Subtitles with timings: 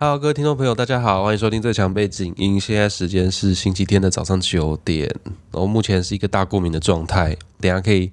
[0.00, 2.60] Hello，各位听众朋友，大家好，欢迎收听最强背景音。
[2.60, 5.12] 现在时间是星期天的早上九点，
[5.50, 8.12] 我目前是一个大过敏的状态，等下可以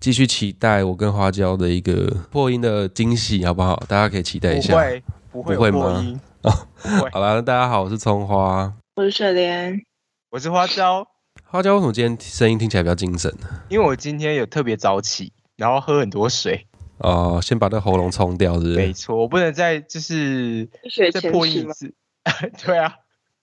[0.00, 3.76] 继续期待我跟花椒的一个破音的惊喜，好不好？
[3.86, 4.72] 大家可以期待一下。
[4.72, 6.50] 不会，不会不会吗哦，
[6.80, 8.72] 不会好啦，那大家好，我是葱花。
[8.96, 9.78] 我是水莲，
[10.32, 11.06] 我是花椒，
[11.44, 13.30] 花椒为什么今天声音听起来比较精神？
[13.68, 16.66] 因为我今天有特别早起，然后喝很多水。
[17.02, 18.76] 哦、先把那喉咙冲掉，是不是？
[18.76, 21.92] 没错，我不能再就是学再破一次。
[22.64, 22.94] 对啊，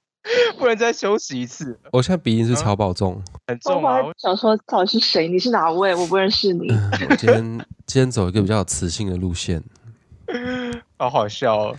[0.57, 4.01] 不能再休息一次，我现在鼻音是超爆重，很重啊。
[4.01, 5.27] 我想说到底是谁？
[5.27, 5.93] 你是哪位？
[5.95, 6.69] 我不认识你。
[7.09, 9.61] 我今天今天走一个比较有磁性的路线。
[10.97, 11.75] 好好笑哦。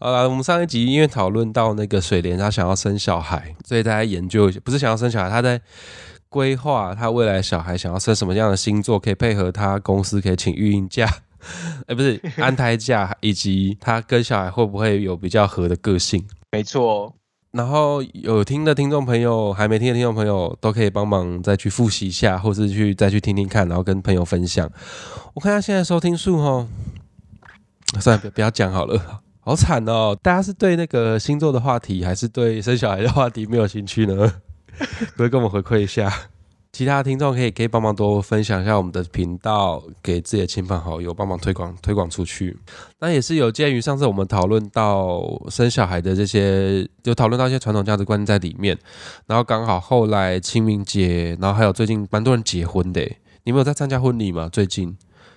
[0.00, 5.60] 好了，我们上一集因为讨论到那个水莲，她想要生小孩，所以大家研究一下，不是想要生小孩，她在
[6.28, 11.08] 规划他未来小孩想要生什么样的星座，可以配合他公司可以请育婴假，
[11.86, 16.24] 哎、不是 安胎假，以及他跟小孩会不会有比较合的个性。
[16.52, 17.14] 没错，
[17.50, 24.70] 然后有听的听众朋友，还没听的听众朋友，都可以帮忙再去复习一下，或是去再去听听看，然后跟朋友分享。
[25.34, 26.68] 我看一下现在收听数哦，
[28.00, 30.14] 算了，不不要讲好了，好惨哦！
[30.22, 34.30] 大家是对那个星座的话题，还是对生小孩的话题没有兴趣呢？
[34.78, 36.12] 可不可以跟我们回馈一下？
[36.70, 42.56] 其他的听众可以可以帮忙多分享一下我们的频道，给自己的亲朋好友帮忙推广推广出去。
[43.00, 48.78] 那也是有鉴于上次我们讨论到生小孩的这些，就讨论到一些传统价值观在里面，
[49.26, 53.00] 然后刚好后来清明节，然后还有最近蛮多人结婚的，
[53.44, 54.48] 你们有在参加婚礼吗？
[54.52, 54.96] 最近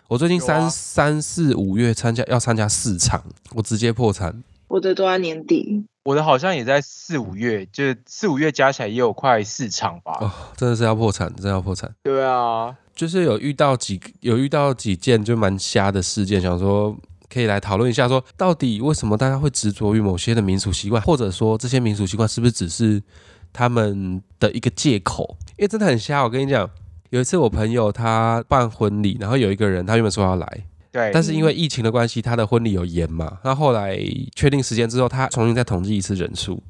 [0.10, 3.24] 我最近三、三四五月参加要参加四场，
[3.56, 4.44] 我直接破产。
[4.72, 10.18] 我的都在年底，我的好像也在四五月，就是四五月加起来也有快四场吧。
[10.22, 11.94] 哦，真的是要破产，真的要破产。
[12.02, 16.96] 对啊，就是有遇到几有遇到几件就蛮瞎的事件，想说
[17.30, 23.04] 可以来讨论一下说到底为什么大家会执着于某些的民俗习惯，或者说这些民俗习惯是不是只是
[23.52, 25.36] 他们的一个借口？
[25.58, 26.24] 因为真的很瞎。
[26.24, 26.70] 我跟你讲，
[27.10, 33.98] 有一次我朋友他办婚礼，然后有一个人他原本说要来，对，但是因为疫情的关系，他的婚礼有延嘛，那后来
[34.36, 36.62] 确定时间之后，他重新再统计一次人数。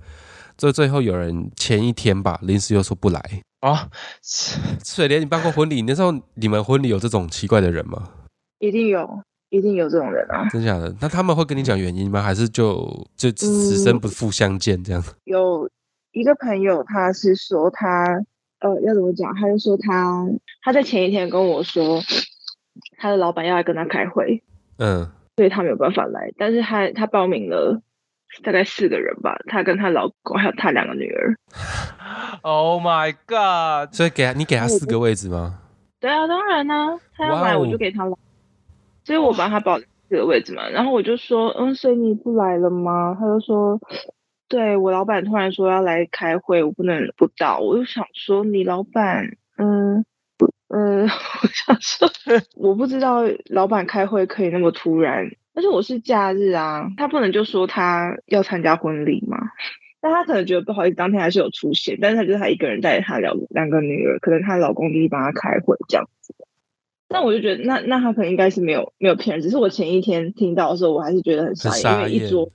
[0.57, 3.19] 最最后有人前一天吧，临时又说不来。
[3.61, 3.89] 啊，
[4.83, 5.81] 水莲，你办过婚礼？
[5.83, 8.09] 那时候你们婚礼有这种奇怪的人吗？
[8.59, 10.47] 一定有，一定有这种人啊。
[10.49, 10.95] 真假的？
[10.99, 12.21] 那他们会跟你讲原因吗？
[12.21, 15.03] 还是就就此生不复相见这样？
[15.23, 15.67] 有
[16.11, 18.05] 一个朋友，他是说他
[18.59, 19.33] 呃要怎么讲？
[19.35, 20.27] 他就说他
[20.63, 21.99] 他在前一天跟我说，
[23.01, 24.43] 他的老板要来跟他开会，
[24.77, 26.31] 嗯，所以他没有办法来。
[26.37, 27.81] 但是他他报名了
[28.43, 31.35] 大概四个人吧，他跟他老公还有他两个女儿。
[32.43, 33.91] Oh my God！
[33.91, 35.59] 所以给他你给他四个位置吗？
[35.99, 38.15] 对啊，当然啦、他要来我就给他来，
[39.03, 40.69] 所以我帮他保四个位置嘛。
[40.69, 43.17] 然后我就说，嗯，所以你不来了吗？
[43.19, 43.79] 他就说，
[44.47, 47.57] 对我老板突然说要来开会，我不能不到。
[47.59, 50.10] 我就想说，你老板，嗯，不，
[50.73, 52.09] 嗯， 我想说，
[52.55, 59.37] 我不知道老板开会可以那么突然，而且我是假日啊，他不能就说他要参加婚礼嘛。
[60.03, 66.33] 但他可能觉得不好意思，当天还是有出现，但是他就是他一个人带着他两两个女儿，可能她老公就是帮他开会这样子。
[67.09, 72.49] 那我就觉得，那那他可能应该是没有没有骗人，只是我前一天听到的时候，我还是觉得很傻眼，因为一桌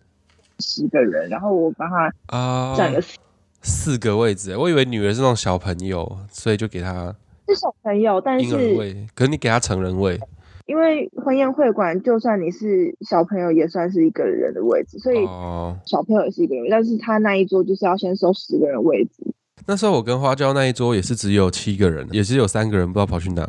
[0.59, 3.19] 十个人，然后我帮他啊、占了四
[3.60, 7.15] 四个位置，我以为女儿是那种小朋友，所以就给她
[7.48, 10.18] 是小朋友，但婴儿是位，可是你给他成人位
[10.66, 15.76] 因为婚宴会馆，就算你是小朋友，也算是一个人的位置，所以哦。
[15.86, 19.32] 小朋友也是一个人，但是他那一桌就是要先收十个人位置。
[19.68, 23.42] 那时候我跟花椒那一桌也是只有七个人，也是有三个人不知道跑去哪，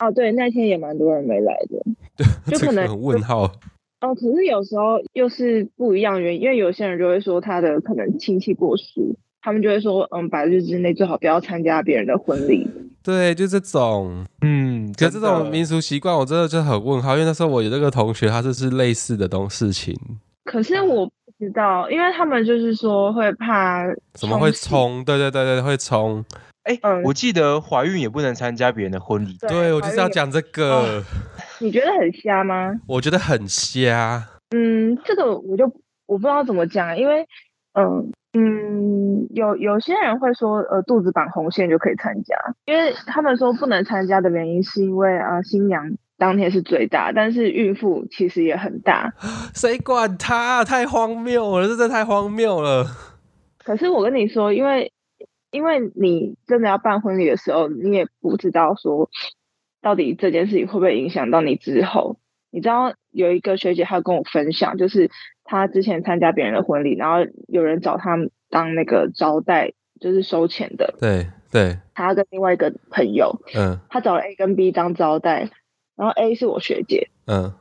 [0.00, 1.80] 哦，对，那天也蛮多人没来的。
[2.16, 3.44] 对就这可能很问号。
[4.00, 8.84] 哦，可是有时候又是不一样的原因，因为有些人就会说他的可能亲戚过世，
[9.40, 12.68] 他们就会说，嗯，百日之内最好不要参加别人的婚礼。
[13.04, 14.24] 对，就这种。
[14.40, 19.94] 嗯，可是这种民俗习惯，我真的就很问号，因为那时候我有那个同学，他就是类似的东事情，
[20.44, 23.84] 可是我不知道，因为他们就是说会怕
[24.14, 25.04] 怎么会冲冲？
[25.04, 26.24] 对对对对，会冲。
[26.62, 29.36] 哎、嗯我记得怀孕也不能参加别人的婚礼。
[29.38, 31.04] 对对我就是要讲这个，
[31.58, 32.72] 你觉得很瞎吗？
[32.86, 34.26] 我觉得很瞎。
[34.56, 35.66] 嗯，这个我就
[36.06, 37.20] 我不知道怎么讲，因为
[37.74, 42.36] 嗯嗯，有有些人会说，呃，肚子绑红线就可以参加，
[42.66, 49.14] 因为他们说不能参加的原因是因为啊、呃新娘当天是最大，但是孕妇其实也很大。
[49.54, 50.64] 谁管他、啊？
[50.64, 52.84] 太荒谬了，这真的太荒谬了。
[53.64, 54.92] 可是我跟你说，因为
[55.52, 59.08] 因为你真的要办婚礼的时候，你也不知道说
[59.80, 62.18] 到底这件事情会不会影响到你之后。
[62.50, 65.10] 你知道有一个学姐她跟我分享，就是
[65.44, 68.16] 他之前参加别人的婚礼，然后有人找他
[68.50, 70.94] 当那个招待，就是收钱的。
[70.98, 75.50] 对对，他跟另外一个朋友，嗯他找了 A 跟 B 当招待，
[75.96, 77.52] 然后 A 是我学姐，嗯，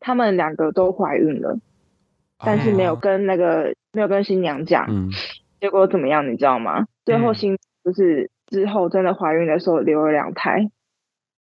[0.00, 1.58] 他们两个都怀孕了，
[2.38, 4.86] 但是没有哦跟那个、没有跟新娘讲。
[4.88, 5.10] 嗯
[5.58, 6.86] 结果怎么样，你知道吗？
[7.06, 10.70] 最后嗯新就是之后真的怀孕的时候留了两胎，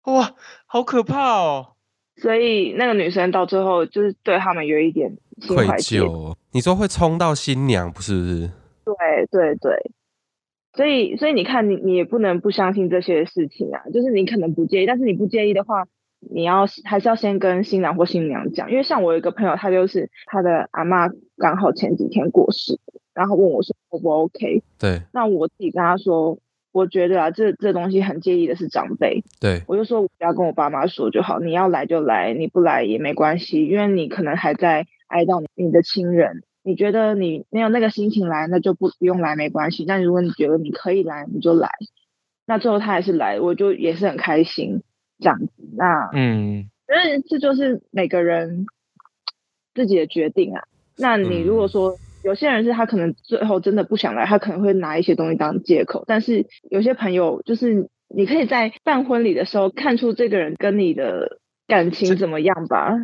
[0.05, 0.31] 哇，
[0.67, 1.73] 好可怕哦！
[2.17, 6.37] 所以那个女生到最后就是对他们有一点心愧怀疚哦。
[6.53, 8.51] 你说会冲到新娘，不是不是？
[8.85, 9.91] 对对对，
[10.75, 15.87] 所以所以你看你你也不能不相信这些事情啊，就是你可能不介意，但是你不介意的话，
[16.21, 21.09] 你要还是要先跟新郎或新娘讲，因为像我有一个朋友，他就是他的阿妈
[21.39, 22.79] 刚好前几天过世，
[23.15, 25.01] 然后问我说 O 不 OK，对。
[25.13, 26.39] 那我自己跟他说，
[26.73, 36.43] 我觉得啊这这东西很介意的是长辈，对，我就说我不要跟我爸妈说就好，你要来就来，你不来也没关系，因为你可能还在哀悼你你的亲人。
[36.67, 39.85] 你觉得你没有那个心情来，那就不不用来没关系。
[39.85, 41.71] 但如果你觉得你可以来，你就来。
[42.47, 44.83] 那最后他还是来，我就也是很开心
[45.19, 45.53] 这样子。
[45.77, 48.65] 那嗯，因为这就是每个人
[49.75, 50.63] 自己的决定啊。
[50.97, 56.05] 那你如果说、有些人是他可能最后真的不想来，他可能会拿一些东西当借口。
[56.07, 62.97] 但是有些朋友就是你可以在办婚礼的时候看出这个人跟你的感情怎么样吧。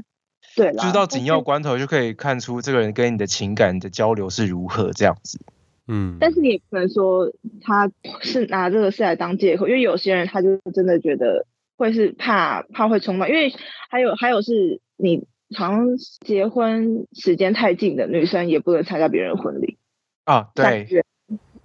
[0.57, 5.39] 对啦，就是到紧要关头就可以看出这个人跟你的情感的交流是如何这样子。
[5.87, 7.33] 嗯，但是你也不能说
[7.63, 7.91] 他
[8.21, 11.47] 是拿这个事来当借口，因为有些人他就真的觉得
[11.77, 13.53] 会是怕怕会冲动，因为
[13.89, 15.27] 还有还有是你
[15.57, 15.89] 好像
[16.25, 19.79] 结婚时间太近的女生也不能参加别人的婚礼，
[20.25, 20.87] 啊，对，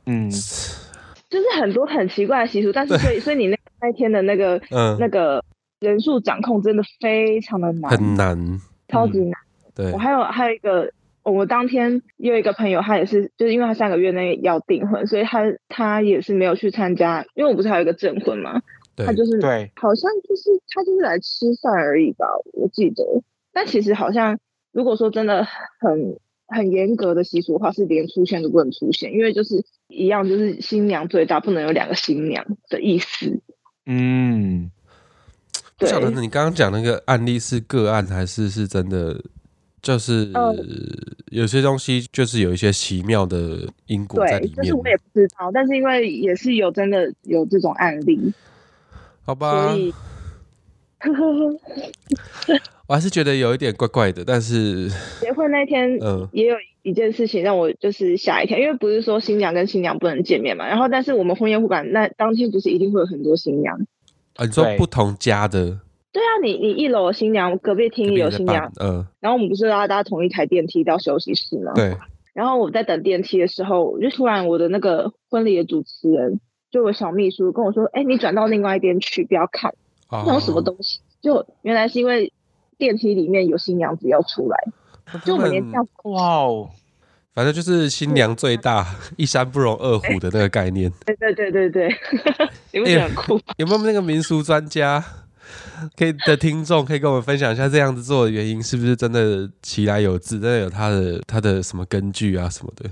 [0.07, 5.43] 嗯，就是很多很奇怪的习俗，但是所以所以你那那天的那个、嗯那个
[5.79, 9.33] 人数掌控真的非常的难，很难，超级难。
[9.75, 10.91] 对我，还有还有一个，
[11.23, 18.61] 我当天也有一个朋友，他也是，就是因为他三个月内要订婚，所以他他也是没有去参加，因为我不是还有一个证婚嘛，
[18.95, 23.03] 对他就是对，好像就是他就是来吃饭而已吧，我记得。
[23.51, 24.39] 但其实好像
[24.71, 25.45] 如果说真的
[25.79, 26.17] 很
[26.47, 33.41] 很严格的习俗的话，是连出现都不能出现，因为就是一样，就是新娘最大，不能有两个新娘的意思。
[33.85, 34.74] 嗯，对，
[35.77, 39.21] 不晓得你刚刚讲那个案例是个案还是是真的，
[39.81, 40.55] 就是呃
[41.31, 48.33] 有些东西就是有一些奇妙的因果在，里面就是，我也不知道，但是因为也是有真的有这种案例，
[49.25, 49.77] 好吧所？
[49.77, 49.93] 以，
[50.99, 51.59] 呵呵呵。
[52.87, 54.87] 我还是觉得有一点怪怪的，但是
[55.19, 63.77] 结婚那天嗯也有一件事情让我就是吓一跳，因为不是说新娘跟新娘不能见面嘛，然后但是我们婚宴会馆那当天不是一定会有很多新娘？
[64.35, 65.79] 啊，你说不同家的
[66.11, 71.73] 对啊，你你一楼有新娘，隔壁厅也有新娘伴，，嗯，然后我们不是要搭同一台电梯到休息室吗？。
[71.75, 71.97] 对，
[72.33, 76.39] 然后我在等电梯的时候，我就突然我的那个婚礼的主持人，
[76.71, 79.73] 就我小秘书跟我说：“哎，你转到另外一边去，不要看。”
[80.09, 81.01] 哦那种什么东西？
[81.21, 82.31] 就原来是因为
[82.77, 84.57] 电梯里面有新娘子要出来，
[85.25, 86.69] 就我们连这样哇哦，
[87.35, 90.91] 反正就是新娘最大， 一山不容二虎的那个概念。
[91.05, 91.89] 对对对对对，
[92.71, 93.43] 你不觉得很酷吗？
[93.57, 95.03] 有没有那个民俗专家
[95.97, 102.89] 可以的听众可以跟我们分享一下这样子做的原因是不是真的其来有自，真的有他的他的什么根据啊什么的？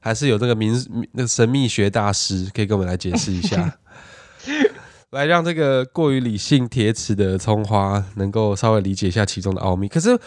[0.00, 0.72] 还是有那个民
[1.12, 3.78] 那个神秘学大师可以跟我们来解释一下，
[5.10, 9.88] 来让这个过于理性铁齿的葱花能够稍微理解一下其中的奥秘。
[9.88, 10.18] 可是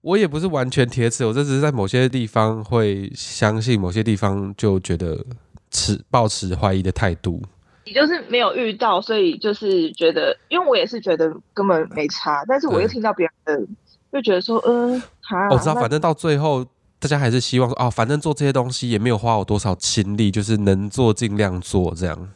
[0.00, 5.24] 我也不是完全铁齿，我这只是在某些地方会相信，某些地方就觉得
[5.70, 7.42] 持抱持怀疑的态度。
[7.84, 13.66] 你就是没有遇到，所以就是觉得，因为我也是觉得根本没差，但是我又听到别人的，
[14.12, 16.64] 就觉得说，嗯，哈，我知道，反正到最后，
[16.98, 22.28] 大家还是希望说，哦，反正做这些东西也没有花我多少心力，就是能做尽量做这样。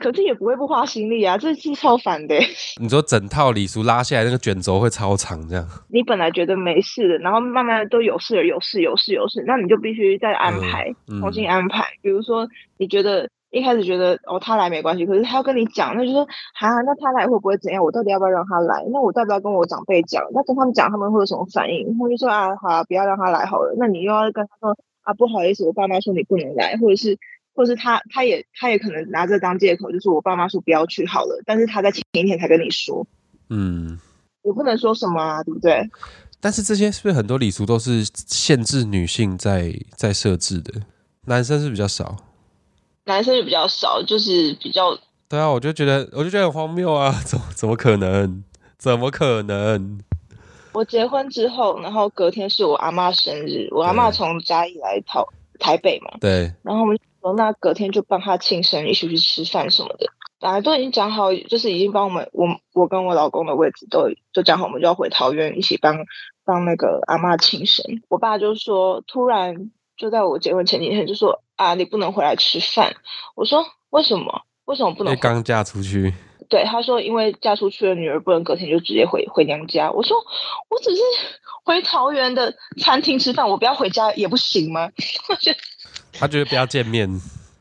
[0.00, 2.34] 可是也不会不花心力啊，这是超烦的。
[2.80, 5.64] 你说整套礼俗拉下来，那个卷轴会超长这样。
[5.88, 11.84] 你本来觉得没事的，然后慢慢都有事了，有事有事有事，那你就必须再安排，嗯重新安排。
[12.02, 16.22] 比如说，你觉得一开始觉得哦他来没关系，可是他要跟你讲，那就说
[16.60, 17.84] 啊，那他来会不会怎样？
[17.84, 18.82] 我到底要不要让他来？
[18.90, 20.24] 那我要不要跟我长辈讲？
[20.32, 21.86] 那跟他们讲，他们会有什么反应？
[21.98, 23.74] 他们就说啊，好啊，不要让他来好了。
[23.78, 27.18] 那你又要跟他说啊，不好意思，我爸妈说你不能来，或者是。
[27.60, 33.06] 或是他，他也，他也可能拿这当借口，就是我爸妈说不要去好了，但是他在前一天才跟你说，
[33.50, 34.00] 嗯，
[34.40, 35.86] 我不能说什么啊，对不对？
[36.40, 40.72] 但是这些是不是很多礼俗都是限制女性在在设置的，
[41.26, 42.16] 男生是比较少。
[43.04, 44.98] 男生就比较少，就是比较
[45.28, 47.12] 对啊，我就觉得，我就觉得很荒谬啊！
[47.26, 48.42] 怎么怎么可能？
[48.78, 50.00] 怎么可能？
[50.72, 55.22] 我结婚之后，然后隔天是我阿妈生日，我阿妈从嘉义来台
[55.58, 56.98] 台北嘛，对，然后我们
[57.36, 60.06] 那隔天就帮他庆生，一起去吃饭什么的。
[60.38, 65.96] 本来都已经讲好，就是已经帮我们我我跟我老公的位置都都讲好，我们就要回桃园一起帮
[66.44, 67.84] 帮那个阿妈庆生。
[68.08, 72.94] 我爸就说，突然就在我结婚前几天就说啊，你不能回来吃饭。
[73.34, 74.42] 我说为什么？
[74.66, 76.14] 为什么不能刚嫁出去，
[76.48, 79.90] 对，他说因为嫁出去的女儿不能隔天就直接回回娘家。
[79.90, 80.16] 我说
[80.68, 81.02] 我只是
[81.64, 84.88] 回桃园的餐厅吃饭，我不要回家也不行吗？
[85.28, 85.58] 我觉得
[86.20, 87.08] 他觉得不要见面，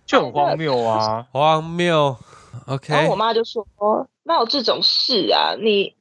[0.06, 1.26] 就很荒谬啊！
[1.32, 2.16] 荒谬。
[2.66, 3.66] OK，然后我妈就说
[4.24, 5.56] ：“哪有这种事啊？
[5.60, 5.96] 你，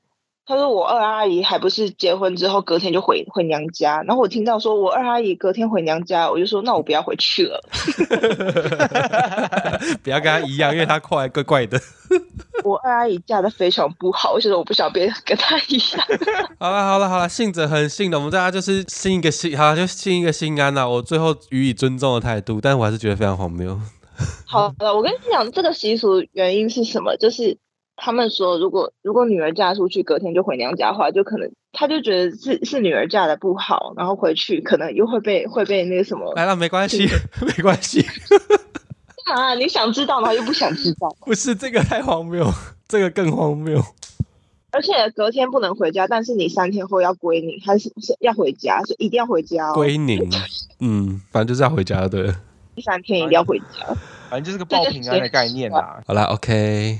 [0.49, 4.00] 她说我二阿姨还不是结婚之后隔天就回回娘家。
[4.05, 7.61] 然后我听到说我二阿姨隔天回娘家，我就说那我不要回去了。
[10.02, 11.78] 不要跟他一样，因为他快怪怪的。
[12.64, 16.02] 我二阿姨嫁的非常不好，我觉得我不想别跟她一样。
[16.59, 20.88] 好了好了好了，信者很信的，我们大家就是信一个心，好就信一个心安呐。
[20.88, 23.78] 我最后予以尊重的态度，但我还是觉得非常荒谬。
[24.47, 27.14] 好了，我跟你讲，这个习俗原因是什么？
[27.19, 27.59] 就是
[28.00, 37.09] 他们说，如果如果女儿嫁出去，隔天就回娘家的话，就可能他就觉得是是女儿嫁的不好，然后回去可能又会被会被那个什么来了，没关系，
[37.45, 38.00] 没关系，
[39.35, 39.55] 啊？
[39.57, 41.14] 你想知道，吗又不想知道。
[41.21, 42.47] 不是这个太荒谬，
[42.87, 43.83] 这个更荒谬。
[44.71, 49.75] 而且隔天不能回家，但是你三天后要归宁，还是是要回家，是一定要回家哦。
[49.75, 50.31] 归宁，
[50.78, 52.09] 嗯，反正就是要回家的。
[52.09, 52.33] 对
[52.76, 53.97] 第三天一定要回家。
[54.30, 56.02] 反正就是个报平安的概念啦。
[56.06, 56.99] 好啦 o k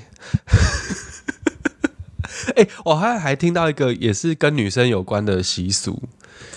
[2.57, 6.03] 哎、我还还听到一个也是跟女生有关的习俗，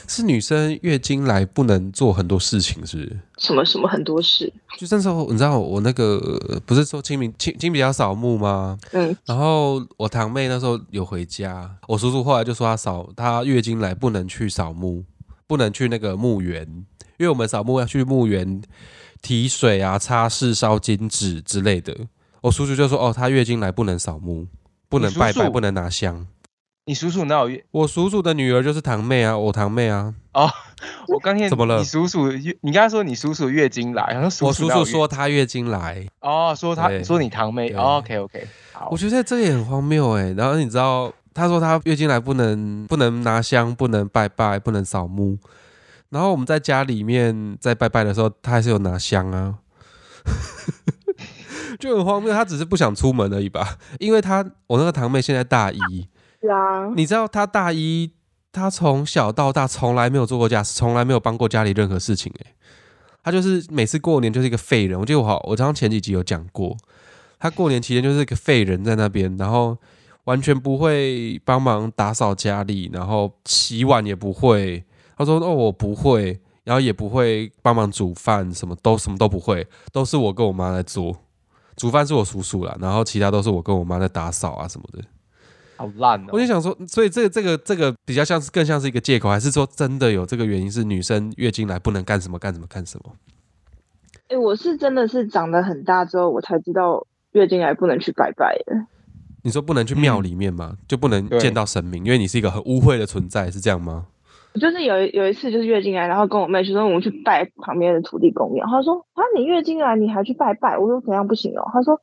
[0.07, 3.19] 是女生月经来不能做很多事情，是不是？
[3.39, 8.77] 什么什么很多事，就那时候，你知道我那个不是说清明清清比较扫墓吗？
[8.93, 15.03] 嗯，然后我堂妹那时候有回家，我叔叔后来就说她扫她月经来不能去扫墓，
[15.45, 16.65] 不能去那个墓园，
[17.17, 18.61] 因为我们扫墓要去墓园
[19.21, 21.95] 提水啊、擦拭、烧金纸之类的。
[22.41, 24.47] 我叔叔就说哦，她月经来不能扫墓，
[24.89, 26.25] 不能拜拜，不能拿香。
[26.85, 27.63] 你叔叔哪有月？
[27.69, 30.15] 我叔叔的女儿就是堂妹啊，我堂妹啊。
[30.33, 30.49] 哦
[31.07, 37.69] 我刚听怎么了你叔叔月，你刚才说你叔叔月经来，然后叔我叔叔说他月经来，哦，说他对说你堂妹。
[37.73, 40.31] 哦 OK OK，好我，觉得这也很荒谬哎。
[40.31, 45.37] 然后你知道，他说他月经来不能不能拿香，不能拜拜，不能扫墓。
[46.12, 49.60] 然后我们在家里面在拜拜的时候，他还是有拿香啊，
[51.80, 52.34] 就很荒谬。
[52.34, 53.77] 他只是不想出门而已吧？
[53.98, 56.08] 因为他我那个堂妹现在大一，
[56.41, 58.12] 是啊，你知道她大一，
[58.51, 62.48] 她从小到大从来没有做过家事，从来没有帮过家里任何事情、欸。
[63.24, 65.00] 她就是每次过年就是一个废人。
[65.00, 66.75] 我记得我好，我刚刚前几集有讲过，
[67.39, 69.77] 她过年期间就是一个废人在那边，然后
[70.25, 74.84] 完全不会帮忙打扫家里，然后洗碗也不会。
[75.21, 81.17] 她说：“哦，我不会。”然后也不会帮忙煮饭，什么都什么都不会，都是我跟我妈在做。
[81.75, 85.03] 煮饭是我叔叔啦，然后其他都是我跟我妈在打扫啊什么的。
[85.77, 86.39] 好烂哦我。
[86.39, 93.11] 就想说，所以这个这个这个比较像是更像是一个借口，还是说真的有这个原因是女生月经来不能干什么干什么干什么？
[94.27, 98.85] 哎、我是真的是长得很大之后，我才知道月经来不能去拜拜的。
[99.41, 100.77] 你说不能去庙里面吗？
[100.87, 104.05] 就不能见到神明，因为你是一个很污秽的存在，是这样吗？
[104.60, 111.63] 就是有一有一次就是月经来，然后跟我妹说我们去拜旁边的土地公庙，她说啊你月经来你还去拜拜，我说怎样不行哦？
[111.72, 112.00] 她说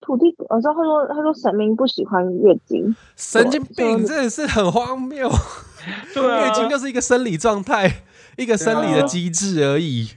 [0.00, 5.28] 土地，我说她说她说神明不喜欢月经，神经病，真的是很荒谬。
[6.14, 7.90] 对啊月经就是一个生理状态，
[8.36, 10.08] 一个生理的机制而已。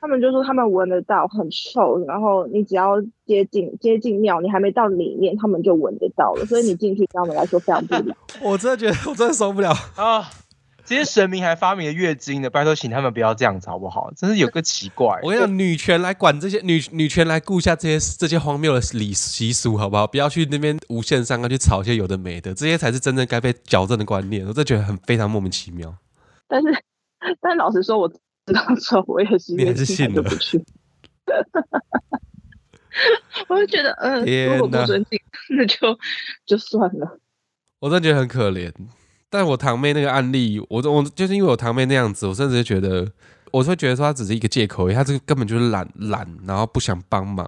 [0.00, 8.14] 他们就说他们闻得到很臭，然后你只要接近接近庙，你还没到里面，他们就闻得到了，所以你进去对他们来说非常不礼貌。
[8.44, 9.70] 我真的觉得，我真的受不了。
[9.96, 10.22] 啊，
[10.84, 14.12] 这些神明还发明了月经的，拜托请他们不要这样子好不好？
[14.14, 15.18] 真是有个奇怪。
[15.22, 20.06] 我跟你讲，女权来管这些女女权来顾一下这些这些荒谬的礼习俗，好不好？
[20.06, 24.42] 不要去那边无限上纲去吵一些有的没的，这些才是真正该被矫正的观念。
[24.42, 25.96] 我真的觉得很非常莫名其妙。
[26.46, 26.68] 但是，
[27.40, 28.18] 但老实说，我知
[28.52, 30.62] 道之后，我也是你还是信了就不去。
[33.48, 34.22] 我就觉得，嗯，
[34.52, 35.18] 如果不尊敬，
[35.56, 35.98] 那就
[36.44, 37.18] 就算了。
[37.80, 38.70] 我真的觉得很可怜。
[39.34, 43.04] 但我堂妹那个案例，我我就是因为我堂妹那样子，我甚至觉得，
[43.50, 47.44] 我会觉得说她只是一个借口她这个根本就是懒懒，然后不想帮忙。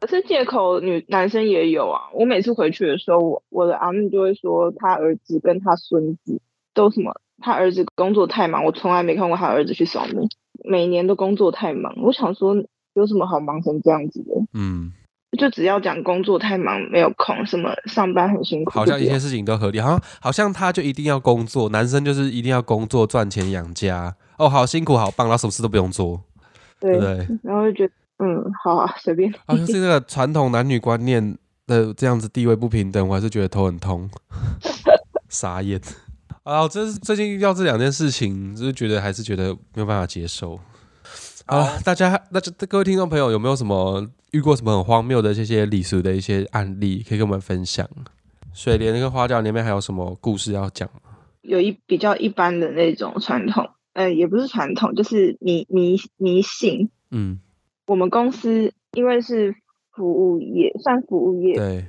[0.00, 2.10] 可是借口女男生也有啊。
[2.12, 6.40] 我每次回去的时候，我我的阿妹就会说，她儿子跟她孙子
[6.74, 10.28] 都什么，她儿子工作太忙，我从来没看过她儿子去扫墓，
[10.64, 11.94] 每年都工作太忙。
[12.02, 12.56] 我想说，
[12.94, 14.34] 有什么好忙成这样子的？
[14.52, 14.92] 嗯，
[15.36, 24.14] 就只要讲工作太忙没有空，什么上班很辛苦，好像一切事情都合理，好像好像他就一定要工作，男生就是一定要工作赚钱养家。
[24.38, 26.22] 哦，好辛苦，好棒，然后什么事都不用做，
[26.80, 27.38] 对对不，对？
[27.42, 29.30] 然后就觉得嗯好啊，随便。
[29.46, 34.08] 好像是这个传统男女观念的这样子地位不平等，我还是觉得头很痛，
[35.28, 35.80] 傻眼。
[36.44, 40.58] 啊，这是最近遇到这两件事情，就是觉得还是觉得没有办法接受。
[41.48, 47.88] 好了，大家那就各位听众朋友有没有什么遇过什么很荒谬的这些礼俗的一些案例，可以跟我们分享？
[48.52, 51.00] 水莲那个花轿那边还有什么故事要讲吗？
[51.40, 56.90] 有一比较一般的那种传统，呃，也不是传统，就是迷迷迷信。
[57.10, 57.40] 嗯，
[57.86, 59.54] 我们公司因为是
[59.92, 61.86] 服务业，算服务业，对，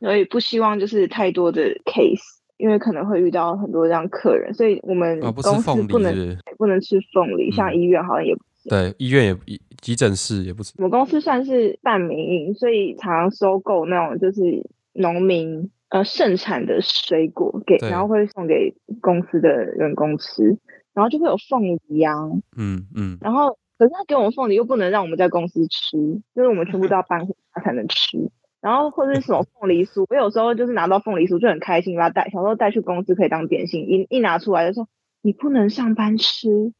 [0.00, 8.45] 所以不希望就是太多的 case，因为可能会遇到很多这样客人，所以我们啊，不吃公司凤梨不能、是不不能吃凤梨，像嗯医院好像也不行。
[8.68, 10.72] 对，医院也医急诊室也不止。
[10.76, 20.58] 我们公司算是半民营，所以常收购那种就是农民呃盛产的水果给，然后会送给公司的员工吃，
[20.94, 22.14] 然后就会有凤梨啊、
[22.56, 25.96] 嗯嗯，然后可是他给我们凤梨又不能让我们在公司吃，
[26.34, 28.30] 就是我们全部都要搬回家才能吃。
[28.60, 34.88] 然后或者是什么凤梨酥，我有时候就是拿到凤梨酥就很开心，把它带，想说带去公司可以当点心，一一拿出来就说
[35.22, 36.72] 你不能上班吃，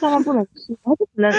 [0.00, 1.30] 上班不能吃，然后就只能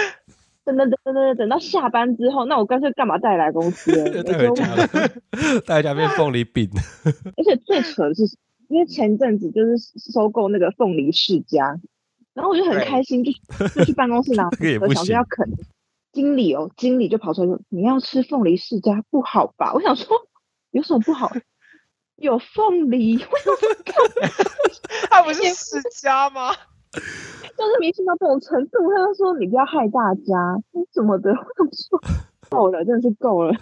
[0.64, 4.10] 等等等等等等到下班之后，那我干脆干嘛带来公司了？
[4.24, 4.88] 带回家了，
[5.66, 6.70] 带回家变凤梨饼。
[7.38, 8.24] 而且最扯的是，
[8.68, 9.78] 因为前阵子就是
[10.12, 11.80] 收购那个凤梨世家，
[12.34, 13.32] 然后我就很开心，就
[13.76, 15.50] 就去办公室拿我想说这个也不行要啃。
[16.12, 20.08] 经理哦，经理就跑出来说：“你要吃凤梨世家不好吧？”我想说
[20.72, 21.32] 有什么不好？
[22.16, 23.24] 有凤梨，
[25.10, 26.52] 他不是世家吗？
[27.60, 30.58] 就是迷信到这种程度，他就说你不要害大家
[30.94, 31.30] 什么的。
[31.36, 32.00] 我想说
[32.50, 33.54] 够了，真的是够了。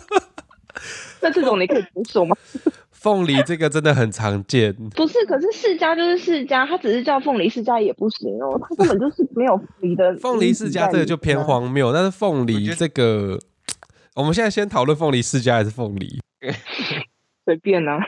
[1.22, 2.36] 那这种你可以接受吗？
[2.92, 10.16] 凤梨这个真的很常见，不是，可是世家就是世家，他只是叫凤梨世家也不行哦，他根本就是没有凤梨的。
[10.16, 11.42] 凤梨世家这个就偏。
[11.42, 13.38] 荒谬，但是凤梨这个，
[14.16, 16.20] 我们现在先讨论凤梨世家还是凤梨？
[17.44, 17.98] 随便啊，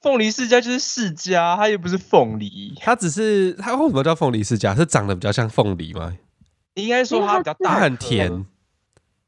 [0.00, 2.74] 凤梨世家就是世家，它又不是凤梨。
[2.80, 4.74] 它只是它为什么叫凤梨世家？
[4.74, 6.16] 是长得比较像凤梨吗？
[6.74, 8.46] 应该说它比较大，它很甜，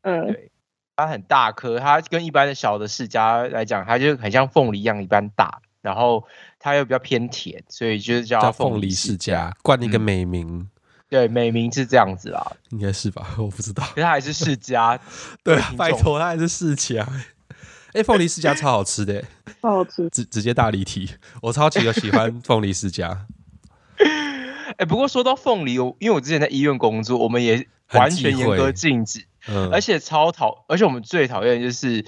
[0.02, 0.50] 嗯，对
[0.96, 6.24] 它很大颗，它跟一般的小的世家来讲，它就很像凤梨一样一般大，然后
[6.58, 10.70] 它又比较偏甜，所以就是叫凤梨世家，冠一个嗯美名，
[11.10, 13.34] 对，美名是这样子啦，应该是吧？
[13.36, 13.82] 我不知道。
[13.88, 14.98] 可是它还是世家。
[15.44, 17.06] 对啊，拜托，它还是世家。
[17.92, 19.22] 哎，凤梨世家超好吃的，
[19.60, 20.08] 超好吃。
[20.08, 21.10] 直直接大离题。
[21.42, 23.26] 我超级的喜欢凤梨世家，
[24.78, 32.06] 哎、不过说到凤梨，我因为我之前在医院工作，我们也完全严格禁止，嗯，而且超讨，而且我们最讨厌就是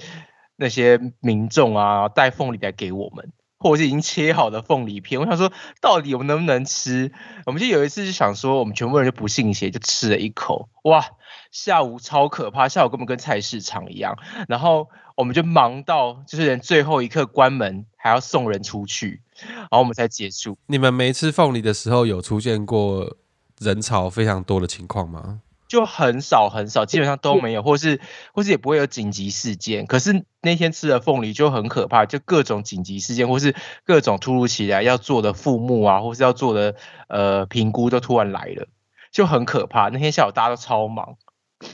[0.55, 5.21] 那些民众啊带凤梨来给我们，或者是已经切好的凤梨片。
[5.21, 7.11] 我想说，到底我们能不能吃？
[7.45, 11.05] 我们就有一次就想说，我们全部人就不信邪，就吃了一口，哇！
[11.51, 14.17] 下午超可怕，下午根本跟菜市场一样。
[14.49, 20.57] 然后我们就忙到就是连最后一刻关门还要送人出去，然后我们才结束。
[20.67, 23.15] 你们没吃凤梨的时候有出现过
[23.59, 25.41] 人潮非常多的情况吗？
[25.67, 27.99] 就很少很少，基本上都没有，或是
[28.33, 29.87] 或是也不会有紧急事件。
[29.87, 36.75] 可是那天吃的凤梨就很可怕，就各种紧急事件，或是各种突如其来要做的复目啊，或是要做的
[37.07, 38.67] 呃评估都突然来了，
[39.11, 39.89] 就很可怕。
[39.89, 41.17] 那天下午大家都超忙，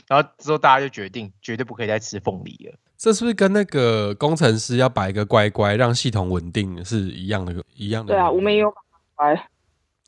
[0.08, 2.78] 然后之后大家就决定绝对不可以再吃凤梨了。
[3.02, 7.52] 这是不是跟那个工程师要摆一个乖乖让系统稳定是一样的？
[7.74, 8.14] 一样的？
[8.14, 8.72] 对啊，我们也有
[9.16, 9.48] 摆，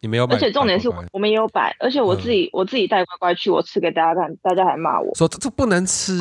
[0.01, 5.13] 你没有摆，而且重点是乖乖我们也有摆，而且我自己、我自己带乖乖去，我吃给大家看，大家还骂我。
[5.17, 6.17] 说这这不能吃，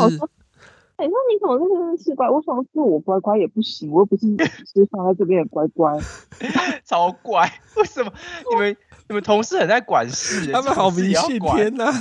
[0.95, 2.27] 哎、那你怎么在这边吃乖？
[2.27, 4.25] 我想说我乖乖也不行，我又不是
[4.65, 5.95] 吃放在这边的乖乖。
[6.85, 8.11] 超怪，为什么
[8.49, 8.75] 你们
[9.09, 10.51] 你们同事很在管事？
[10.51, 11.91] 他们好迷信，天哪！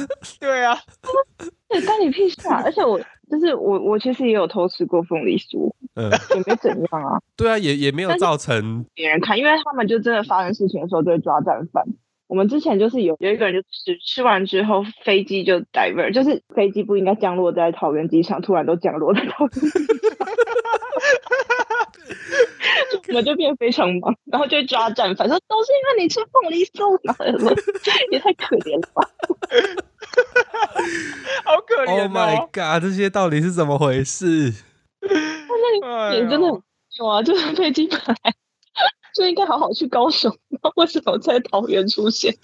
[0.40, 0.78] 对啊，
[1.68, 2.62] 对，关你屁事啊！
[2.64, 7.20] 而且我就是我，我其实也有偷吃过凤梨酥，嗯，也没怎样啊。
[7.36, 11.84] 对啊，也也没有造成别人看，因为他们就真的发生事情的时候就会抓战犯。
[12.28, 19.78] 我们之前就是有有一个人就吃吃完之后，飞机就 divert，就是飞机不应该降落在桃园机场，突然都降落在桃园机场，
[23.08, 27.54] 我们就变非常忙，然后就抓战犯，说都是因为你吃凤梨酥嘛，我说
[28.10, 29.08] 也太可怜了吧。
[31.44, 32.48] 好可 Oh 怜 my 哦。
[32.52, 32.82] god！
[32.82, 34.52] 这些到底是怎么回事？
[35.84, 36.62] 哎也真的呦
[36.98, 38.14] 有啊，就是飞机本来
[39.14, 42.34] 就应该好好去高雄，那为什么在桃园出现？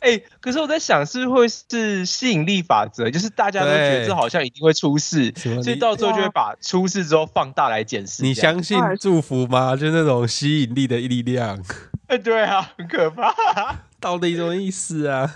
[0.00, 8.22] 哎、 哎、可是我在想，是会是吸引力法则，就是大家都觉得这好像一定会出事，所以到最后就会把出事之后放大来检视。
[8.22, 9.76] 你相信祝福吗？
[9.76, 11.62] 就那种吸引力的力量，
[12.08, 13.34] 哎，对啊，很可怕。
[14.00, 15.34] 到底什么意思啊？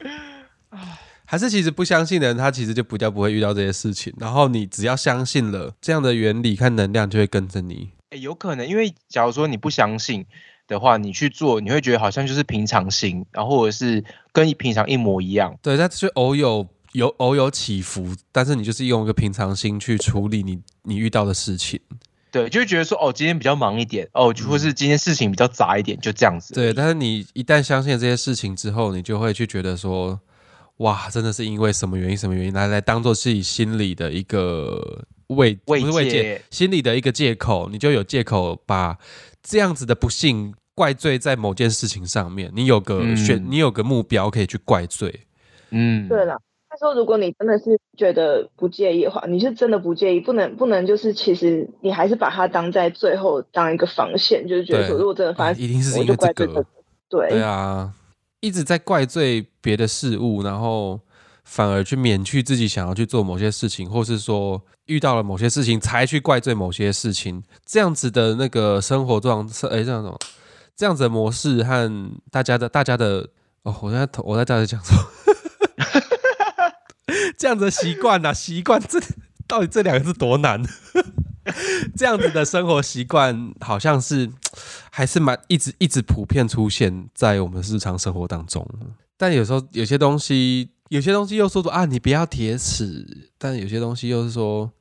[1.24, 4.12] 还是其实不相信的人，他其实就比较不会遇到这些事情。
[4.18, 7.90] 然后你只要相信了这样的原理，看能量就会跟着你。
[8.10, 10.26] 哎，有可能，因为假如说你不相信
[10.70, 14.02] 的话，你去做，你会觉得好像就是平常心，然后或者是
[14.32, 15.58] 跟平常一模一样。
[15.60, 21.80] 对，但是偶有有偶有起伏，但是你就是用一个平常心去处理你你遇到的事情。
[22.30, 26.54] 对，就会觉得说，哦，今天比较忙一点，哦，或是今天事情比较杂一点，就这样子。
[26.54, 30.20] 对，但是你一旦相信了这些事情之后，你就会去觉得说，
[30.76, 38.96] 哇，真的是因为什么原因什么原因来来当做自己心里的一个慰慰藉，心里的一个借口，你就有借口把
[39.42, 45.14] 这样子的不幸怪罪在某件事情上面，你有个嗯选，你有个目标可以去怪罪。
[45.68, 46.40] 嗯，对了，
[46.70, 56.66] 他说如果你真的是觉得不介意的话，你是真的不介意，不能不能就是其实你还是把它当在最后当一个防线，就是觉得说如果真的发生，啊一定是我就因为这个怪罪这个。
[57.10, 57.92] 对对啊，
[58.40, 60.98] 一直在怪罪别的事物，然后
[61.44, 70.16] 反而去免去自己想要去做某些事情，或是说遇到了某些事情才去怪罪某些事情，这样子的那个生活状，哎，这样种
[70.80, 73.28] 这样子的模式和大家的大家的
[73.64, 74.96] 哦，我在我在大家讲说，
[77.36, 78.98] 这样子的习惯呐，习惯这
[79.46, 80.62] 到底这两个字多难？
[81.94, 84.30] 这样子的生活习惯好像是
[84.90, 88.66] 还是蛮一直一直普遍出现在我们日常生活当中，
[89.18, 94.72] 但有时候有些东西，有些东西又说说啊，你不要铁齿，但有些东西又是说，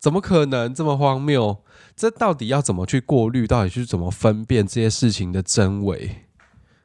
[0.00, 1.62] 怎么可能这么荒谬？
[1.96, 3.46] 这到底要怎么去过滤？
[3.46, 6.24] 到底去怎么分辨这些事情的真伪？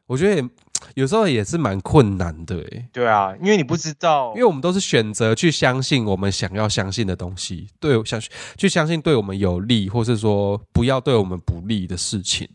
[0.07, 0.49] 我觉得也
[0.95, 8.19] 有时候也是蛮困难的诶，对啊，因为你不知道，因为我们都是选择去相信我们想要相信的东西，对，想
[8.57, 12.49] 去相信对我们有利，或是说不要对我们不利的事情。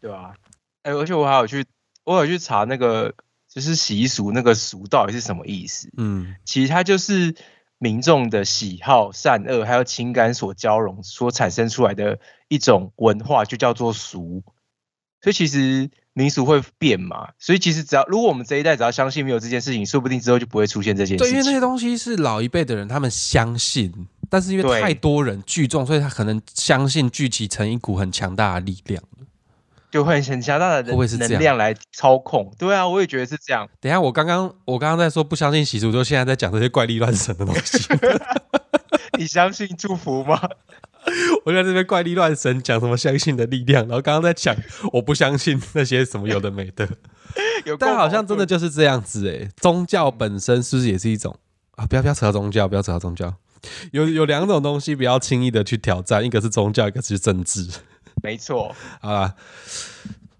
[0.00, 0.34] 对啊，
[0.82, 1.64] 哎，而且我还有去，
[2.04, 3.14] 我有去查那个
[3.48, 5.88] 就是习俗，那个俗到底是什么意思？
[5.96, 7.34] 嗯，其实它就是
[7.78, 14.42] 民众的喜好、善恶还有情感所交融所产生出来的一种文化，就叫做俗。
[15.22, 21.42] 所以其实民俗会变嘛，所以其实只要如果我们这一代只要相信没有这件事情，说不定之后就不会出现这件事对，因为。
[21.42, 23.92] 那些东西是老一辈的人他们相信，
[24.30, 29.02] 但是因为太多人聚众，所以他可能相信聚集成一股很强大的力量。
[29.96, 32.52] 就会很强大的能量来操控。
[32.58, 33.66] 对啊，我也觉得是这样。
[33.80, 37.78] 等一下，我刚刚我刚刚在说不相信习俗，就现在在讲这些怪力乱神的东西。
[39.16, 40.38] 你相信祝福吗？
[41.46, 44.54] 我在这边怪力乱神讲什么相信的力量，然后刚刚在讲
[44.92, 46.86] 我不相信那些什么有的没的，
[47.80, 51.34] 但好像真的就是这样子诶、宗教本身是不是也是一种
[51.76, 51.86] 啊？
[51.86, 53.32] 不要不要扯到宗教，不要扯到宗教。
[53.92, 57.66] 有有两种东西不要轻易的去挑战，一个是宗教，一个是政治。
[58.22, 58.74] 没错。
[59.00, 59.34] 好啦，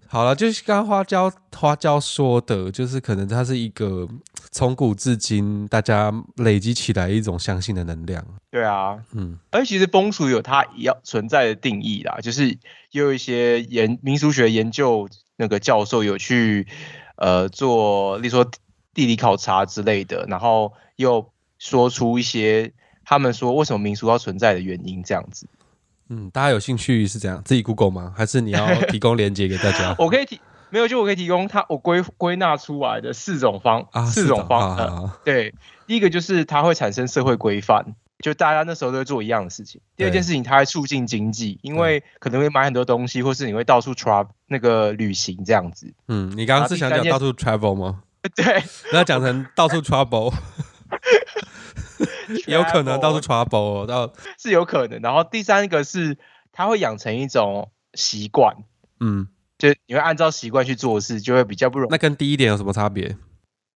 [0.07, 4.07] 好了，就是刚刚花椒花椒说的，就是可能它是一个
[4.51, 8.25] 从古至今大家累积起来一种相信的能量。
[8.49, 12.57] 对啊，嗯，而其实风俗有它要存在的定义啦，就是也
[12.91, 16.67] 有一些研民俗学研究那个教授有去
[17.17, 18.49] 呃做，例如说
[18.93, 25.47] 地理考察之类的，然后又说出一些他们说为什么民俗要存在的原因，这样子。
[26.09, 28.13] 嗯，大家有兴趣是怎样自己 Google 吗？
[28.15, 29.95] 还是你要 提供链接给大家？
[29.99, 30.39] 我可以提
[30.69, 35.53] 没有，就我可以提供他我归归纳出来的四种方、啊，四种方呃好好好对，
[35.85, 37.85] 第一个就是它会产生社会规范，
[38.19, 39.79] 就大家那时候都会做一样的事情。
[39.95, 45.93] 第二件事情，它会促进经济，因为可能会买很多东西，或是你会到处 travel 那个旅行这样子。
[46.09, 48.01] 嗯，你刚刚是想讲到处 travel 吗？
[48.35, 50.33] 对，那讲成到处 trouble，
[52.47, 54.99] 有可能到处 trouble 哦，到是有可能。
[55.01, 56.17] 然后第三个是
[56.51, 58.55] 他会养成一种习惯，
[58.99, 61.91] 嗯，就你会按照习惯去做事，就会比较不容易。
[61.91, 63.15] 那跟第一点有什么差别？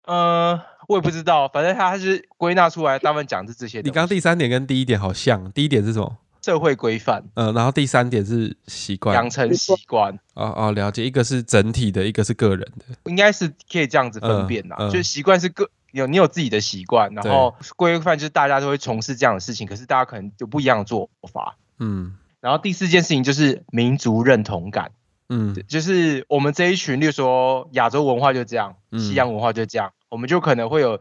[0.06, 3.78] 呃，我也不知道，反正他是归纳出来，大部分讲是这些。
[3.78, 6.16] 你刚刚第三点跟第一点好像，第一点是什么？
[6.42, 9.14] 社会规范，嗯，然后第三点是习惯。
[9.14, 10.18] 养成习惯。
[10.32, 12.86] 哦哦，了解，一个是整体的，一个是个人的。
[13.04, 21.56] 应该是可以这样子分辨啦，嗯嗯就是习惯是个有你有自己的习惯，然后规范就是大家都会从事这样的事情，可是大家可能有不一样的做法。
[21.78, 22.16] 嗯。
[22.40, 24.92] 然后第四件事情就是民族认同感，
[25.28, 25.54] 嗯。
[25.68, 31.00] 就是我们这一群，例如说亚洲文化就这样，嗯西洋文化就这样，我们就可能会有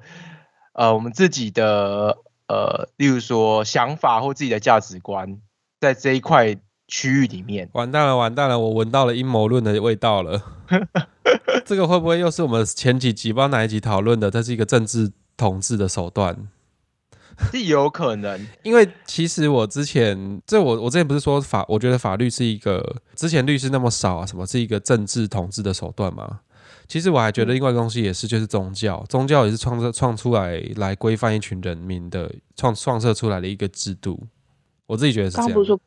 [0.74, 5.40] 呃我们自己的呃，例如说想法或自己的价值观，
[5.80, 6.58] 在这一块
[6.90, 7.70] 区域里面。
[7.72, 10.42] 完蛋了，完蛋了，我闻到了阴谋论的味道了。
[11.66, 14.30] 这个会不会又是我们前几集不知道哪一集讨论的？
[14.30, 16.50] 这是一个政治统治的手段。
[17.52, 26.42] 是有可能， 因为其实我之前，这我我之前不是说法，我觉得法律是一个之前律师那么少啊，什么是一个政治统治的手段吗？
[26.88, 34.28] 其实我还觉得另外一个东西也是，就是宗教，宗教也是创设创出来来规范一群人民的创创设出来的一个制度。
[34.88, 35.48] 我自己觉得是这样。
[35.48, 35.80] 刚不是说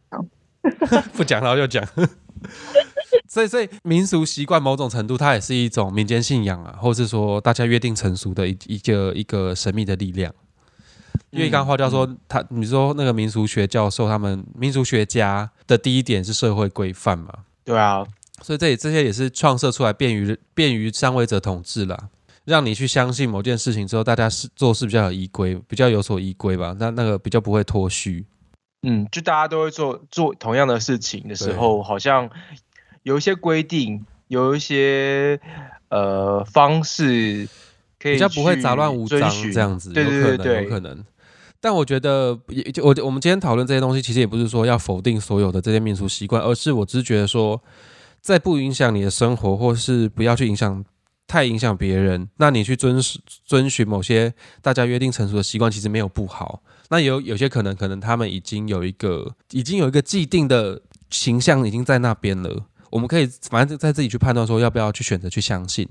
[0.79, 1.87] 不讲不讲，然后又讲。
[3.29, 10.33] 所以，所以民俗习惯某种程度，它也是一种民间信仰啊，或是说大家约定成熟的一一个一个神秘的力量。
[11.31, 17.33] 因为刚刚花教说，他你说那个民俗学教授，他们民俗学家的第一点是社会规范嘛？
[17.65, 18.05] 对啊，
[18.43, 22.09] 所以这里这些也是创设出来便于便于上位者统治啦，
[22.45, 26.77] 让你去相信某件事情之后，大家是做事比较有依规，比较有所依规吧？
[26.79, 28.27] 那那个比较不会脱虚。
[28.83, 32.29] 嗯，就大家都会做做同样的事情的时候，好像
[33.05, 35.41] 有一些规定，有一些
[35.89, 37.49] 呃方式，
[38.01, 41.05] 可以比较不会杂乱无章这样子，对对有可能对对有可能。
[41.61, 47.63] 但我觉得，也就我我们今天讨论这些东西，其实也不是说要否定所有的这些民俗习惯，而是我只是觉得说，
[48.21, 50.85] 在不影响你的生活，或是不要去影响
[51.29, 56.61] 太影响别人，那你去遵守遵循某些大家约定成熟的习惯，其实没有不好。
[56.93, 60.79] 那有有些可能，可能他们已经有一个已经有一个既定的
[61.09, 65.89] 形象已经在那边了，我们可以反正再自己去判断说要不要去选择去相信。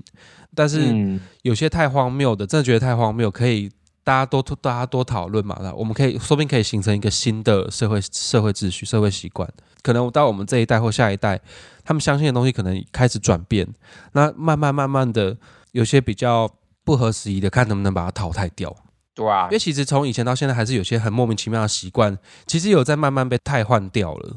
[0.54, 3.68] 但是，嗯有些太荒谬的，真的觉得太荒谬，可以
[4.04, 5.58] 大家多大家多讨论嘛。
[5.60, 9.52] 那我们可以说不定可以形成一个新的社会社会秩序、社会习惯。
[9.82, 11.40] 可能到我们这一代或下一代，
[11.82, 13.66] 他们相信的东西可能开始转变。
[14.12, 15.36] 那慢慢慢慢的，
[15.72, 16.48] 有些比较
[16.84, 18.72] 不合时宜的，看能不能把它淘汰掉。
[19.14, 24.36] 对啊因为，其实从以前到现在，还是有些很莫名其妙的习惯，其实有在慢慢被汰换掉了。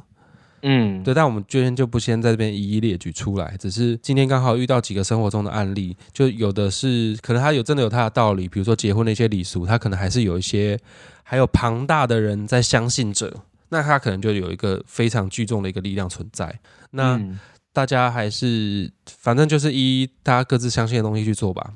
[0.68, 10.80] 嗯，对，但我们今天就不先在这边一一列举出来，只是今天刚好遇到几个生活中的案例，就有的是可能他有真的有他的道理，比如说结婚的一些礼俗，他可能还是有一些
[11.22, 13.32] 还有庞大的人在相信着，
[13.70, 16.60] 那他可能就有一个非常聚众的一个力量存在。
[16.92, 17.40] 那嗯
[17.72, 21.74] 大家还是反正就是依大家各自相信的东西去做吧。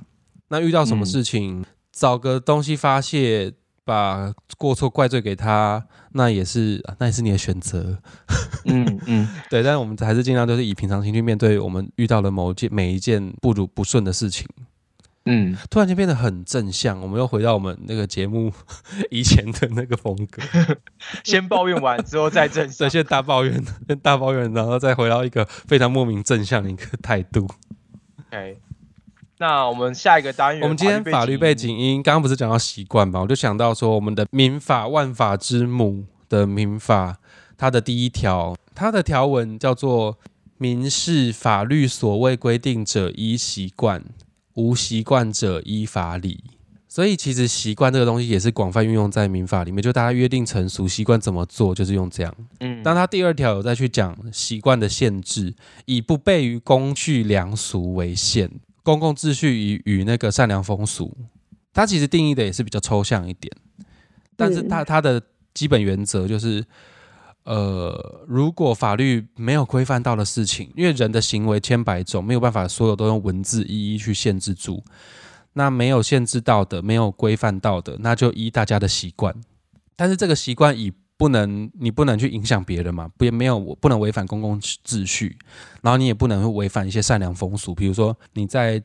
[0.47, 1.63] 那遇到什么嗯事情，
[1.99, 3.51] 找个东西发泄，
[3.83, 7.97] 把过错怪罪给他，那也是那也是你的选择。
[8.63, 14.47] 嗯嗯， 对，但是我们还是尽量都是以平常心去面对我们遇到的某件每一件不如不顺的事情。
[15.25, 18.49] 嗯，突然间变得很正向，我们又回到我们那个节目
[19.11, 20.41] 以前的那个风格，
[21.25, 22.89] 先抱怨完之后再正对，向。
[22.89, 27.45] 先大抱怨，先大抱怨，然后再回到一个非常莫名正向的一个态度。
[28.31, 28.57] OK，
[29.41, 37.17] 那我们下一个单元，我们今天法律背景音，刚刚不是讲到习惯嘛，我就想到说，我们的民法万法之母的民法，
[37.57, 40.17] 它的第一条，它的条文叫做
[40.59, 44.03] “民事法律所谓规定者依习惯，
[44.55, 46.43] 无习惯者依法理”。
[46.89, 52.35] 所以其实习惯这个东西也是广泛运用在民法里面，就大家约定成熟，习惯怎么做就是用这样。
[52.59, 55.53] 嗯，当他第二条有再去讲习惯的限制，
[55.85, 58.49] 以不悖于公序良俗为限，
[58.89, 61.15] 公共秩序与与那个善良风俗，
[61.71, 63.55] 它其实定义的也是比较抽象一点，
[64.35, 65.21] 但是它它的
[65.53, 66.65] 基本原则就是，
[67.43, 74.83] 呃，如果法律没有规范到的事情，因为人的行为千百种，没有办法所有都用文字一一去限制住。
[75.53, 79.35] 那没有限制到的，没有规范到的，那就依大家的习惯。
[79.95, 85.37] 但是这个习惯以不能，你不能去影响别人嘛，不也没有我不能违反公共秩序，
[85.81, 88.81] 然后你也不能违反一些善良风俗，比如说你在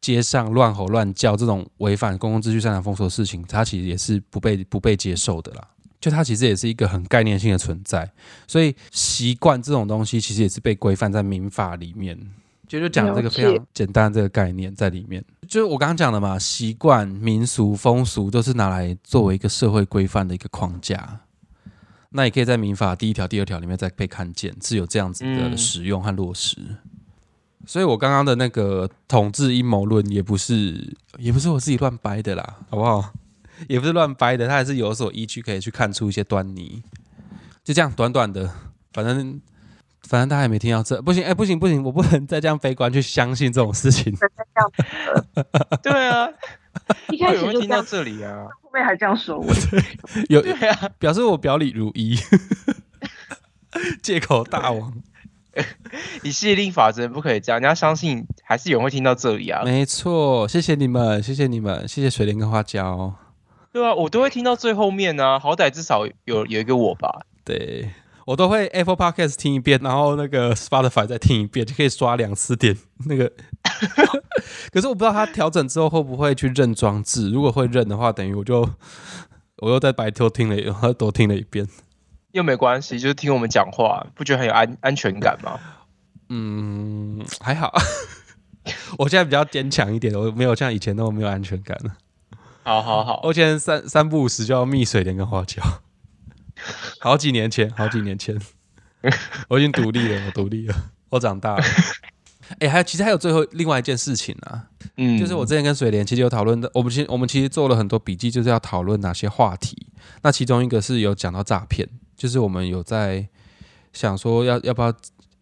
[0.00, 5.68] 街上乱吼乱叫这种违反公共秩序、善良风俗的事情，它其实也是不被不被接受的啦。
[6.00, 8.10] 就它其实也是一个很概念性的存在，
[8.48, 12.18] 所以习惯这种东西其实也是被规范在民法里面。
[12.66, 21.20] 就就讲这个非常简单这个概念在里面，就是我刚刚讲的嘛，习惯、民俗、风俗都是拿来作为一个社会规范的一个框架。
[22.16, 26.56] 那也可以在民法第一条、第二条里面再被看见，是有这样子的使用和落实。
[27.66, 33.12] 所以我刚刚的那个统治阴谋论也不是，也不是我自己乱掰的啦，好不好？
[33.68, 36.82] 也不是乱掰的，它还是有所依据，可以去看出一些端倪。
[37.62, 38.50] 就这样，短短的，
[38.92, 39.40] 反正
[40.02, 44.16] 反正大家也没听到这，不行，哎、不行不行，我不能再这样悲观去相信这种事情。
[45.82, 46.28] 对啊，
[47.14, 49.46] 一开会有人听到始就这里啊， 后面还这样说我，
[50.28, 52.18] 有对啊，表示我表里如一，
[54.02, 54.92] 借口大王。
[56.22, 59.62] 以吸引力法则不可以这样，你要相信，还是有人会听到这里啊。
[59.64, 63.14] 没错，谢谢你们，谢谢你们，谢谢水莲跟花椒。
[63.72, 67.22] 对啊，我都会听到最后面啊，好歹至少有有一个我吧。
[67.42, 67.90] 对
[68.26, 73.32] 我都会 Apple Podcast 听一遍，然后那个 Spotify 再听一遍，就可以刷两次点那个
[74.72, 77.30] 可是我不知道他调整之后会不会去认装置。
[77.30, 78.68] 如果会认的话，等于我就
[79.58, 81.66] 我又在白头听了，又多听了一遍。
[82.32, 85.58] 又没关系，就是听我们讲话，不觉得很有安安全感吗？
[86.28, 87.72] 嗯，还好。
[88.98, 91.96] 我现在比较坚强一点，我没有像以前那么没有安全感了。
[92.64, 95.62] 好好好，我以前三三不五时就要蜜水莲跟花椒。
[97.00, 98.36] 好几年前，好几年前，
[99.48, 100.74] 我已经独立了，我独立了，
[101.10, 101.62] 我长大了。
[102.60, 104.64] 哎、还有，其实还有最后另外一件事情啊，
[104.96, 109.86] 嗯就是我之前跟水莲其实有讨论的，我们其实我们其实做了很多笔记，就是要讨论哪些话题。
[110.22, 113.26] 那其中一个是有讲到诈骗，就是我们有在
[113.92, 114.92] 想说要要不要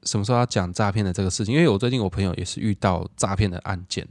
[0.05, 4.07] 什么时候要讲诈骗的这个事情，因为我最近我朋友也是遇到诈骗的案件，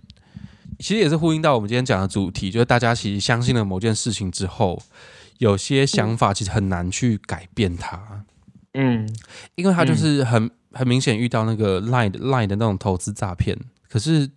[0.80, 4.82] 其实也是呼应到我们今天讲的主题，就是大家其实相信了某件事情之后，
[5.40, 8.26] 有些想法其实很难去改变它。
[8.76, 9.08] 嗯
[9.54, 13.58] 因为它就是很、很明显遇到那个 line 的 line 的那种投资诈骗，
[13.90, 14.30] 可是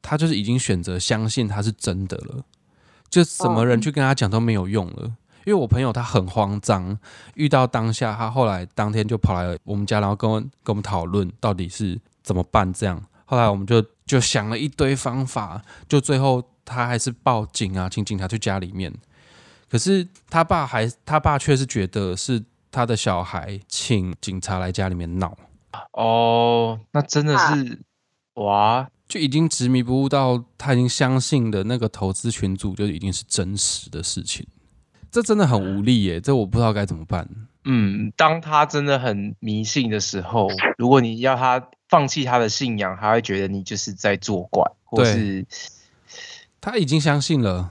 [0.00, 2.44] 他就是已经选择相信他是真的了，
[3.08, 5.16] 就什么人去跟他讲都没有用了。
[5.46, 6.98] 因为我朋友他很慌张，
[7.34, 13.02] 遇到当下他后来当天就跑来我们家，然后跟我跟我们讨论到底是怎么办这样。
[13.24, 18.92] 后来我们就就想了一堆方法，就最后他还是报警啊，请警察去家里面。
[19.70, 25.36] 可是他爸还他爸却是觉得是他的小孩请警察来家里面闹，
[25.92, 27.80] 哦，那真的是
[28.34, 34.46] 哇，就已经执迷不悟到他已经相信的那个投资群组就已经是真实的事情，
[35.10, 37.28] 这真的很无力耶，这我不知道该怎么办。
[37.64, 45.46] 嗯，当他真的很迷信的时候，如果你要他放弃他的信仰，他会觉得你就是在作怪，或对是
[46.60, 47.70] 他已经相信了，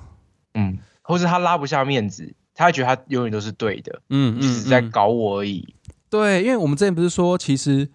[0.53, 5.73] 嗯，或是他拉不下面子，他会觉得他永远都是对的，嗯嗯只是在搞我而已。
[6.09, 7.85] 对，因为我们之前不是说，其实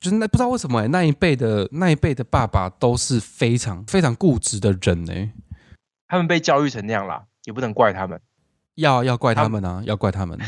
[0.00, 5.30] 就是那不知道为什么欸那一辈的那一辈的爸爸都是非常非常固执的人呢，
[6.08, 8.20] 他们被教育成那样啦，也不能怪他们。
[8.76, 10.38] 要要怪他他们啊，要怪他们，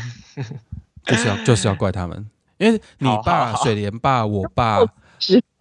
[1.03, 3.63] 就是要就是要怪他们，因为你爸、好好。
[3.63, 4.79] 水莲爸、我爸，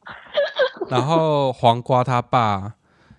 [0.90, 2.74] 然后黄瓜他爸，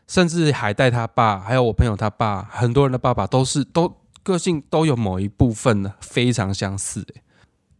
[0.08, 7.24] 甚至海带他爸，还有我朋友他爸，很多人的爸爸都是都个性都有某一部分非常相似，欸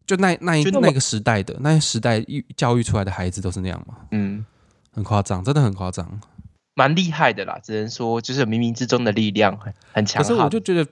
[0.10, 4.44] 就那那一那个时代的那些时代育教育出来的孩子都是那样嘛，嗯，
[4.92, 6.20] 很夸张，真的很夸张。
[6.74, 10.20] 蛮厉害的啦，只能说就是冥冥之中的力量很很强。
[10.20, 10.84] 可是我就觉得，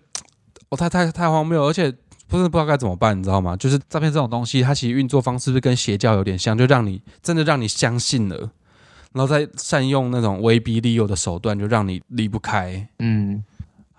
[0.69, 1.91] 哦，太太太荒谬，而且
[2.27, 3.57] 不是不知道该怎么办，你知道吗？
[3.57, 6.55] 就是诈骗这种东西，它其实运作方式是跟邪教有点像？
[6.55, 8.37] 就让你真的让你相信了，
[9.13, 12.87] 然后再善用那种威逼利诱的手段，就让你离不开。
[12.99, 13.43] 嗯，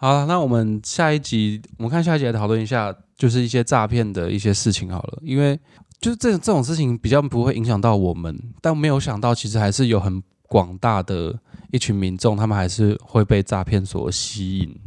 [0.00, 5.58] 好了，那我们下一集，我们看下一集来讨论一下，就是一些诈骗的一些事情好了，因为
[6.00, 11.36] 就是这这种事情比较不会影响到我们，但没有想到其实还是有很广大的
[11.72, 14.80] 一群民众，他们还是会被诈骗所吸引。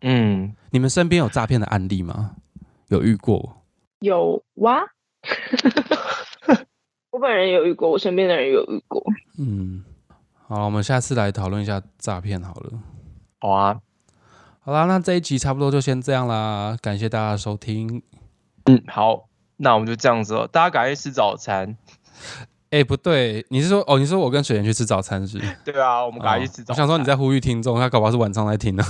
[0.00, 2.32] 嗯，你们身边有诈骗的案例吗？
[2.88, 3.62] 有遇过？
[4.00, 4.82] 有哇，
[7.12, 9.00] 我本人有遇过，我身边的人有遇过。
[9.38, 9.84] 嗯，
[10.48, 12.72] 好，我们下次来讨论一下诈骗好了。
[13.40, 13.80] 好啊，
[14.68, 18.02] 好啦，那这一集差不多就先这样啦，感谢大家收听。
[18.66, 19.26] 嗯，好，
[19.56, 21.74] 那我们就这样子了，大家赶快去吃早餐。
[22.68, 23.98] 哎、不对，你是说哦？
[23.98, 25.40] 你说我跟水源去吃早餐是？
[25.64, 26.74] 对啊，我们赶快去吃早餐。
[26.74, 28.84] 哦我想说你在呼吁听众，他搞不好是晚上在听呢。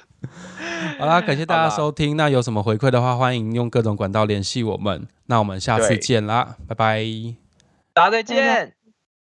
[0.98, 2.16] 好啦，感谢大家收听。
[2.16, 5.06] 那有什么回馈的话，欢迎用各种管道联系我们。
[5.26, 7.04] 那我们下次对见啦，拜拜。
[7.92, 8.77] 大家再见。